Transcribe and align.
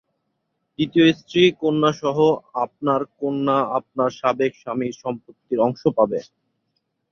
দ্বিতীয় 0.79 1.07
স্ত্রী, 1.13 1.43
কন্যাসহ 1.61 2.17
আপনার 2.63 3.01
কন্যা 3.19 3.57
আপনার 3.77 4.09
সাবেক 4.19 4.51
স্বামীর 4.61 4.93
সম্পত্তির 5.03 5.59
অংশ 5.59 5.81
পাবে। 5.97 6.19